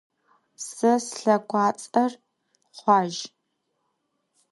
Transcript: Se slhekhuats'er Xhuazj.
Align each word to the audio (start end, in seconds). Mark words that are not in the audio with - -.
Se 0.67 0.91
slhekhuats'er 1.07 2.11
Xhuazj. 2.77 3.21